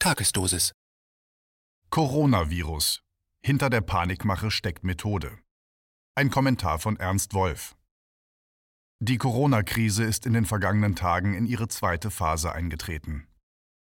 [0.00, 0.70] Tagesdosis.
[1.90, 3.02] Coronavirus.
[3.44, 5.40] Hinter der Panikmache steckt Methode.
[6.14, 7.74] Ein Kommentar von Ernst Wolf.
[9.00, 13.26] Die Corona-Krise ist in den vergangenen Tagen in ihre zweite Phase eingetreten.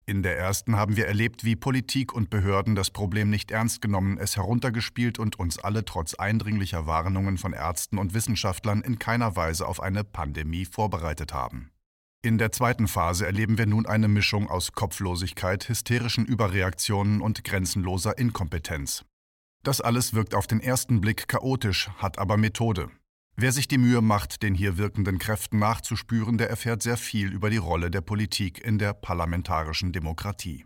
[0.05, 4.17] In der ersten haben wir erlebt, wie Politik und Behörden das Problem nicht ernst genommen,
[4.17, 9.67] es heruntergespielt und uns alle trotz eindringlicher Warnungen von Ärzten und Wissenschaftlern in keiner Weise
[9.67, 11.74] auf eine Pandemie vorbereitet haben.
[12.25, 18.17] In der zweiten Phase erleben wir nun eine Mischung aus Kopflosigkeit, hysterischen Überreaktionen und grenzenloser
[18.17, 19.05] Inkompetenz.
[19.61, 22.89] Das alles wirkt auf den ersten Blick chaotisch, hat aber Methode.
[23.35, 27.51] Wer sich die Mühe macht, den hier wirkenden Kräften nachzuspüren, der erfährt sehr viel über
[27.51, 30.65] die Rolle der Politik in der parlamentarischen Demokratie.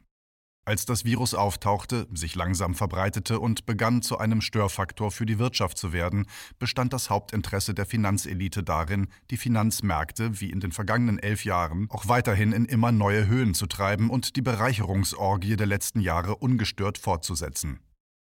[0.69, 5.79] Als das Virus auftauchte, sich langsam verbreitete und begann zu einem Störfaktor für die Wirtschaft
[5.79, 6.27] zu werden,
[6.59, 12.07] bestand das Hauptinteresse der Finanzelite darin, die Finanzmärkte, wie in den vergangenen elf Jahren, auch
[12.07, 17.79] weiterhin in immer neue Höhen zu treiben und die Bereicherungsorgie der letzten Jahre ungestört fortzusetzen.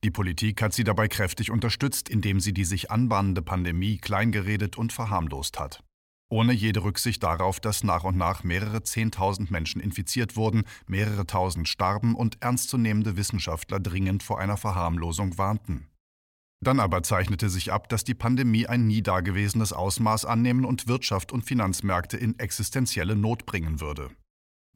[0.04, 4.92] Die Politik hat sie dabei kräftig unterstützt, indem sie die sich anbahnende Pandemie kleingeredet und
[4.92, 5.82] verharmlost hat.
[6.28, 11.68] Ohne jede Rücksicht darauf, dass nach und nach mehrere Zehntausend Menschen infiziert wurden, mehrere Tausend
[11.68, 15.88] starben und ernstzunehmende Wissenschaftler dringend vor einer Verharmlosung warnten.
[16.60, 21.30] Dann aber zeichnete sich ab, dass die Pandemie ein nie dagewesenes Ausmaß annehmen und Wirtschaft
[21.30, 24.10] und Finanzmärkte in existenzielle Not bringen würde.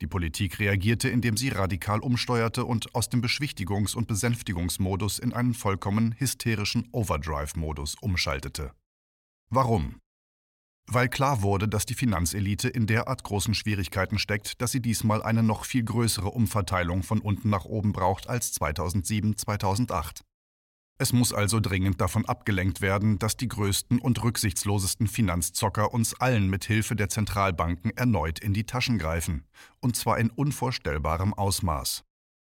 [0.00, 5.52] Die Politik reagierte, indem sie radikal umsteuerte und aus dem Beschwichtigungs- und Besänftigungsmodus in einen
[5.52, 8.72] vollkommen hysterischen Overdrive-Modus umschaltete.
[9.50, 10.00] Warum?
[10.92, 15.44] Weil klar wurde, dass die Finanzelite in derart großen Schwierigkeiten steckt, dass sie diesmal eine
[15.44, 20.24] noch viel größere Umverteilung von unten nach oben braucht als 2007, 2008.
[20.98, 26.50] Es muss also dringend davon abgelenkt werden, dass die größten und rücksichtslosesten Finanzzocker uns allen
[26.50, 29.46] mit Hilfe der Zentralbanken erneut in die Taschen greifen,
[29.78, 32.04] und zwar in unvorstellbarem Ausmaß.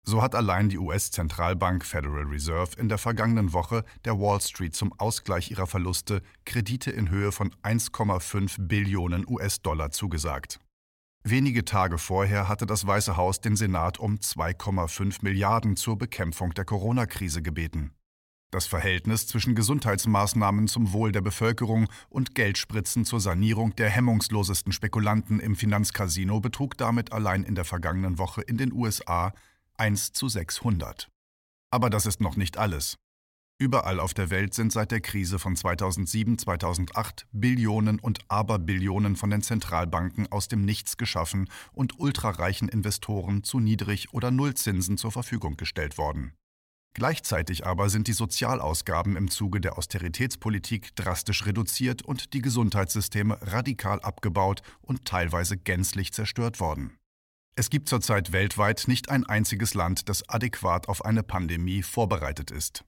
[0.07, 4.93] So hat allein die US-Zentralbank Federal Reserve in der vergangenen Woche der Wall Street zum
[4.99, 10.59] Ausgleich ihrer Verluste Kredite in Höhe von 1,5 Billionen US-Dollar zugesagt.
[11.23, 16.65] Wenige Tage vorher hatte das Weiße Haus den Senat um 2,5 Milliarden zur Bekämpfung der
[16.65, 17.93] Corona-Krise gebeten.
[18.51, 25.39] Das Verhältnis zwischen Gesundheitsmaßnahmen zum Wohl der Bevölkerung und Geldspritzen zur Sanierung der hemmungslosesten Spekulanten
[25.39, 29.33] im Finanzcasino betrug damit allein in der vergangenen Woche in den USA
[29.81, 31.09] 1 zu 600.
[31.73, 32.97] Aber das ist noch nicht alles.
[33.59, 39.41] Überall auf der Welt sind seit der Krise von 2007-2008 Billionen und Aberbillionen von den
[39.41, 45.97] Zentralbanken aus dem Nichts geschaffen und ultrareichen Investoren zu Niedrig- oder Nullzinsen zur Verfügung gestellt
[45.97, 46.35] worden.
[46.93, 54.01] Gleichzeitig aber sind die Sozialausgaben im Zuge der Austeritätspolitik drastisch reduziert und die Gesundheitssysteme radikal
[54.01, 57.00] abgebaut und teilweise gänzlich zerstört worden.
[57.57, 62.85] Es gibt zurzeit weltweit nicht ein einziges Land, das adäquat auf eine Pandemie vorbereitet ist.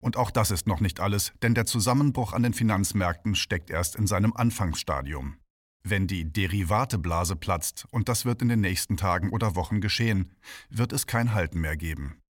[0.00, 3.96] Und auch das ist noch nicht alles, denn der Zusammenbruch an den Finanzmärkten steckt erst
[3.96, 5.36] in seinem Anfangsstadium.
[5.82, 10.34] Wenn die Derivateblase platzt, und das wird in den nächsten Tagen oder Wochen geschehen,
[10.68, 12.20] wird es kein Halten mehr geben.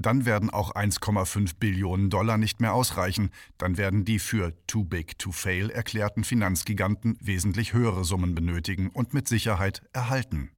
[0.00, 5.18] Dann werden auch 1,5 Billionen Dollar nicht mehr ausreichen, dann werden die für too big
[5.18, 10.50] to fail erklärten Finanzgiganten wesentlich höhere Summen benötigen und mit Sicherheit erhalten.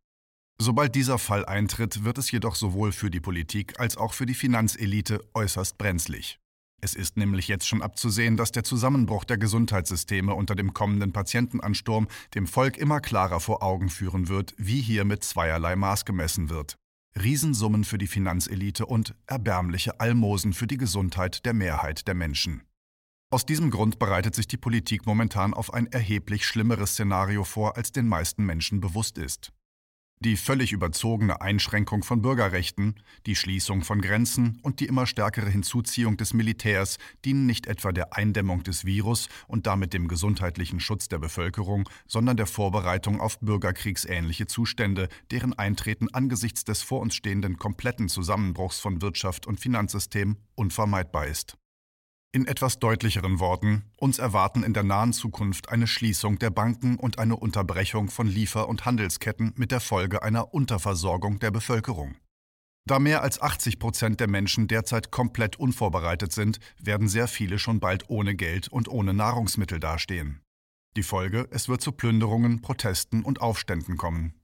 [0.63, 4.35] Sobald dieser Fall eintritt, wird es jedoch sowohl für die Politik als auch für die
[4.35, 6.39] Finanzelite äußerst brenzlig.
[6.83, 12.09] Es ist nämlich jetzt schon abzusehen, dass der Zusammenbruch der Gesundheitssysteme unter dem kommenden Patientenansturm
[12.35, 16.77] dem Volk immer klarer vor Augen führen wird, wie hier mit zweierlei Maß gemessen wird.
[17.19, 22.65] Riesensummen für die Finanzelite und erbärmliche Almosen für die Gesundheit der Mehrheit der Menschen.
[23.31, 27.93] Aus diesem Grund bereitet sich die Politik momentan auf ein erheblich schlimmeres Szenario vor, als
[27.93, 29.55] den meisten Menschen bewusst ist.
[30.23, 36.19] Die völlig überzogene Einschränkung von Bürgerrechten, die Schließung von Grenzen und die immer stärkere Hinzuziehung
[36.19, 41.21] des Militärs dienen nicht etwa der Eindämmung des Virus und damit dem gesundheitlichen Schutz der
[41.21, 48.11] Bevölkerung, sondern der Vorbereitung auf bürgerkriegsähnliche Zustände, deren Eintreten angesichts des vor uns stehenden kompletten
[48.11, 51.57] Zusammenbruchs von Wirtschaft und Finanzsystem unvermeidbar ist.
[52.33, 57.19] In etwas deutlicheren Worten, uns erwarten in der nahen Zukunft eine Schließung der Banken und
[57.19, 62.15] eine Unterbrechung von Liefer- und Handelsketten mit der Folge einer Unterversorgung der Bevölkerung.
[62.87, 67.81] Da mehr als 80 Prozent der Menschen derzeit komplett unvorbereitet sind, werden sehr viele schon
[67.81, 70.41] bald ohne Geld und ohne Nahrungsmittel dastehen.
[70.97, 74.35] Die Folge, es wird zu Plünderungen, Protesten und Aufständen kommen.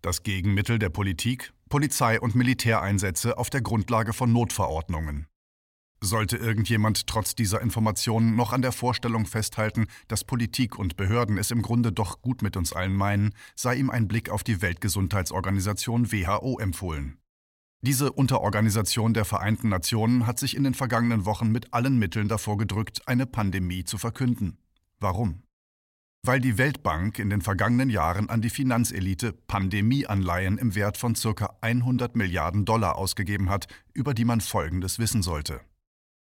[0.00, 5.26] Das Gegenmittel der Politik, Polizei- und Militäreinsätze auf der Grundlage von Notverordnungen.
[6.04, 11.52] Sollte irgendjemand trotz dieser Informationen noch an der Vorstellung festhalten, dass Politik und Behörden es
[11.52, 16.10] im Grunde doch gut mit uns allen meinen, sei ihm ein Blick auf die Weltgesundheitsorganisation
[16.10, 17.18] WHO empfohlen.
[17.82, 22.58] Diese Unterorganisation der Vereinten Nationen hat sich in den vergangenen Wochen mit allen Mitteln davor
[22.58, 24.58] gedrückt, eine Pandemie zu verkünden.
[24.98, 25.44] Warum?
[26.24, 31.56] Weil die Weltbank in den vergangenen Jahren an die Finanzelite Pandemieanleihen im Wert von ca.
[31.60, 35.60] 100 Milliarden Dollar ausgegeben hat, über die man Folgendes wissen sollte.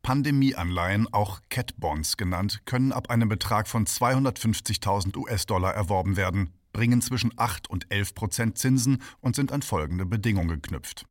[0.03, 7.03] Pandemieanleihen, auch Cat Bonds genannt, können ab einem Betrag von 250.000 US-Dollar erworben werden, bringen
[7.03, 11.07] zwischen 8 und 11 Prozent Zinsen und sind an folgende Bedingungen geknüpft.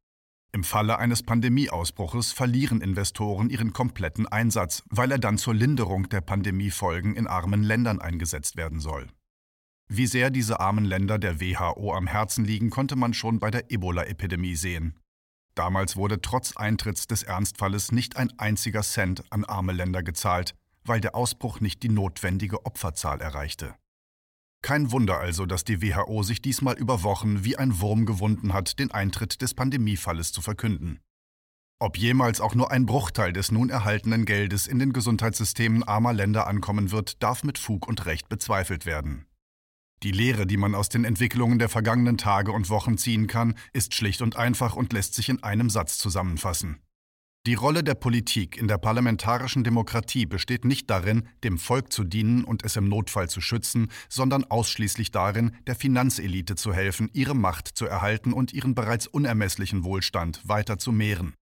[0.52, 6.22] Im Falle eines Pandemieausbruches verlieren Investoren ihren kompletten Einsatz, weil er dann zur Linderung der
[6.22, 9.08] Pandemiefolgen in armen Ländern eingesetzt werden soll.
[9.88, 13.72] Wie sehr diese armen Länder der WHO am Herzen liegen, konnte man schon bei der
[13.72, 14.96] Ebola-Epidemie sehen.
[15.60, 21.02] Damals wurde trotz Eintritts des Ernstfalles nicht ein einziger Cent an arme Länder gezahlt, weil
[21.02, 23.76] der Ausbruch nicht die notwendige Opferzahl erreichte.
[24.62, 28.80] Kein Wunder also, dass die WHO sich diesmal über Wochen wie ein Wurm gewunden hat,
[28.80, 31.02] den Eintritt des Pandemiefalles zu verkünden.
[31.78, 36.48] Ob jemals auch nur ein Bruchteil des nun erhaltenen Geldes in den Gesundheitssystemen armer Länder
[36.48, 39.26] ankommen wird, darf mit Fug und Recht bezweifelt werden.
[40.04, 43.94] Die Lehre, die man aus den Entwicklungen der vergangenen Tage und Wochen ziehen kann, ist
[43.94, 46.82] schlicht und einfach und lässt sich in einem Satz zusammenfassen.
[47.46, 52.44] Die Rolle der Politik in der parlamentarischen Demokratie besteht nicht darin, dem Volk zu dienen
[52.44, 57.70] und es im Notfall zu schützen, sondern ausschließlich darin, der Finanzelite zu helfen, ihre Macht
[57.70, 61.34] zu erhalten und ihren bereits unermesslichen Wohlstand weiter zu mehren.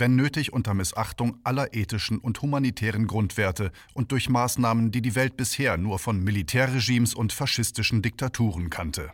[0.00, 5.36] Wenn nötig unter Missachtung aller ethischen und humanitären Grundwerte und durch Maßnahmen, die die Welt
[5.36, 9.12] bisher nur von Militärregimes und faschistischen Diktaturen kannte.